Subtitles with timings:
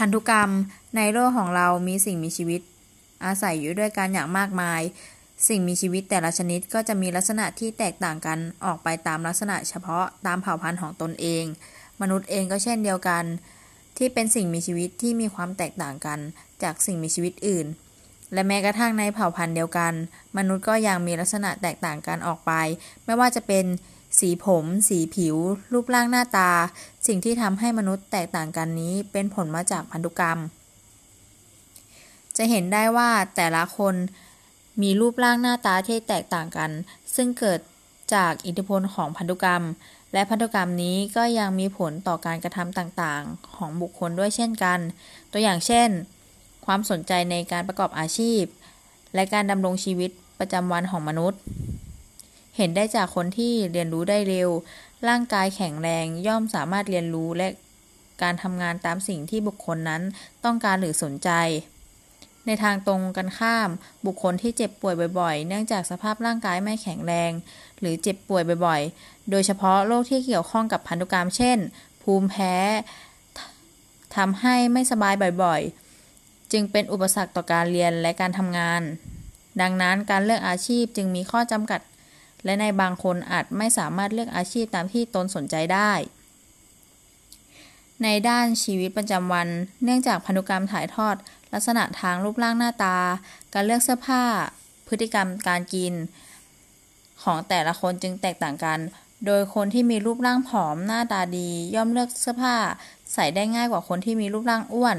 [0.00, 0.50] พันธุกรรม
[0.96, 2.60] ในโลกของเรามีสิ่งมีชีวิต
[3.24, 4.80] อาศัยอยู่ด้วยกันอย่างมากมาย
[5.48, 11.44] สิ่งมีชีวิตแต่ละชนิดก็จะมีลักษณะที่แตกต่างกันออกไปตามลักษณะเฉพาะตามเผ่าพันธุ์ของตนเอง
[12.00, 13.24] มนุษย์เองก็เช่นเดียวกัน
[13.96, 16.18] ที่เป็นสิ่งมีชีวิตที่มีความแตกต่างกัน
[16.62, 17.66] จากสิ่งมีชีวิตอื่น
[18.32, 19.92] และแม้กระทั่งในเผ่าพันธุ์เดียวกัน
[20.36, 22.52] มนุษย์ก็ยังมีลักษณะแตกต่างกันออกไป
[23.04, 23.64] ไม่ว่าจะเป็น
[24.18, 25.36] สีผม สีผิว
[25.72, 26.50] รูปร่างหน้าตา
[27.06, 30.38] สิ่งที่ทำให้มนุษย์แตกต่างกันนี้เป็นผลมาจากพันธุกรรม
[32.36, 33.94] จะเห็นได้ว่าแต่ละคน
[34.82, 36.70] มีรูปร่างหน้าตาที่แตกต่างกัน
[37.14, 37.60] ซึ่งเกิด
[38.14, 39.64] จากอิทธิพลของพันธุกรรม
[40.12, 44.78] และพันธุกรรมนี้ก็ยังมีผลต่อการกระทำต่างๆ ของบุคคลด้วยเช่นกัน
[45.32, 45.88] ตัวอย่างเช่น
[46.66, 48.42] ความสนใจในการประกอบอาชีพ
[49.14, 51.40] และการดำรงชีวิตประจำวันของมนุษย์
[52.56, 54.50] เห็นได้จากคนที่เรียนรู้ได้เร็ว
[55.08, 57.48] ร่างกายแข็งแรงย่อมสามารถเรียนรู้และ
[58.22, 60.02] การทำงานตามสิ่งที่บุคคลนั้น
[60.44, 61.30] ต้องการหรือสนใจ
[62.46, 63.68] ในทางตรงกันข้าม
[64.06, 67.30] บุคคลที่เจ็บป่วยบ่อย ๆ เนื่องจากสภาพร่างกายไม่แข็งแรง
[67.80, 71.58] หรือเจ็บป่วยบ่อยๆ โดยเฉพาะโรคที่เกี่ยวข้องกับพันธุกรรม เช่น
[72.02, 72.54] ภูมิแพ้
[74.16, 78.82] ทำให้ไม่สบายบ่อยๆ จึงเป็นอุปสรรคต่อการเรียนและการทำงาน
[79.60, 81.80] ดังนั้นการเลือกอาชีพจึงมีข้อจำกัด
[82.44, 85.92] และในบางคนอาจไม่สามารถเลือกอาชีพตามที่ตนสนใจได้
[88.02, 89.48] ในด้านชีวิตประจำวัน
[89.84, 91.16] เนื่องจากพันธุกรรมถ่ายทอด
[91.52, 92.96] ลักษณะทางรูปร่างหน้าตา
[93.52, 94.22] การเลือกเสื้อผ้า
[94.88, 95.94] พฤติกรรมการกิน
[97.22, 98.78] ของแต่ละคนจึงแตกต่างกัน
[99.26, 102.56] โดยคนที่มีรูปร่างผอมหน้าตาดี ย่อมเลือกเสื้อผ้า
[103.12, 104.96] ใส่ได้ง่ายกว่าคนที่มีรูปร่างอ้วน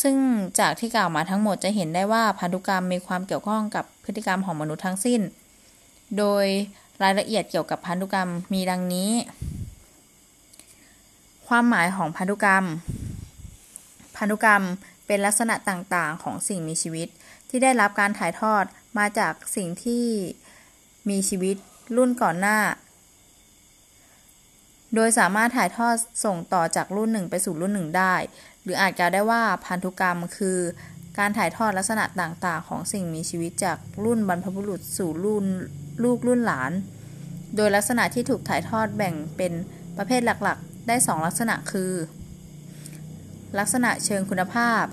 [0.00, 0.16] ซึ่ง
[0.58, 5.20] จากที่กล่าวมาทั้งหมดจะเห็นได้ว่าพันธุกรรมมีความเกี่ยวข้องกับพฤติกรรมของมนุษย์ทั้งสิ้น
[6.18, 6.46] โดย
[7.02, 9.10] รายละเอียดเกี่ยวกับพันธุกรรมมีดังนี้
[11.48, 12.64] ความหมายของพันธุกรรม
[14.16, 14.62] พันธุกรรม
[15.06, 17.08] เป็นลักษณะต่างๆ ของสิ่งมีชีวิต
[17.48, 18.64] ที่ได้รับการถ่ายทอด
[18.98, 20.04] มาจากสิ่งที่
[21.08, 21.56] มีชีวิต
[21.96, 22.58] รุ่นก่อนหน้า
[24.94, 28.14] โดยสามารถถ่ายทอดส่งต่อจากรุ่นหนึ่งไปสู่รุ่นหนึ่งได้
[28.62, 30.58] หรืออาจกล่าวได้ว่าพันธุกรรมคือ
[31.18, 35.46] การถ่ายทอดลักษณะต่างๆ ของสิ่งมีชีวิตจากรุ่นบรรพบุรุษสู่รุ่น
[36.02, 36.72] ลูกรุ่นหลาน
[37.56, 39.52] โดยลักษณะที่ถูกถ่ายทอดแบ่งเป็น
[39.96, 41.92] ประเภทหลักๆ ได้ 2 ลักษณะคือ
[43.58, 44.84] ลักษณะเชิงคุณภาพ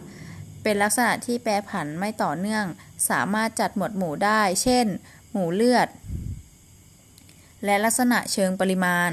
[0.63, 2.65] เป็นลักษณะที่แปรผันไม่ต่อเนื่อง
[3.09, 4.85] สามารถจัดหมวดหมู่ได้ เช่น
[5.31, 5.87] หมู่เลือด
[7.65, 9.11] และลักษณะเชิงปริมาณ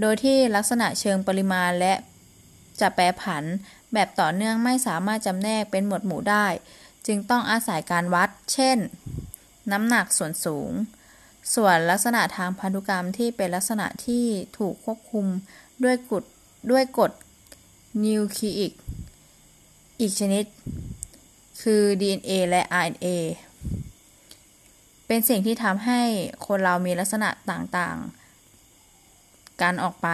[0.00, 1.94] โดยที่ลักษณะเชิงปริมาณและ
[2.80, 3.44] จะแปรผัน
[3.92, 6.46] แบบต่อเนื่องไม่สามารถจำแนกเป็นหมวดหมู่ได้
[7.06, 8.78] จึงต้องอาศัยการวัด เช่น
[9.72, 10.72] น้ำหนักส่วนสูง
[11.54, 14.24] ส่วนลักษณะทางพันธุกรรมที่เป็นลักษณะที่
[14.58, 15.26] ถูกควบคุม
[15.84, 16.24] ด้วยกฎ
[16.70, 17.10] ด้วยกฎ
[18.06, 18.72] นิวคลีอิก
[20.00, 20.44] อีกชนิด
[21.62, 23.06] คือ DNA และ RNA
[25.06, 26.00] เป็นสิ่งที่ทำให้
[26.46, 30.08] คนเรามีลักษณะต่างๆการออกไป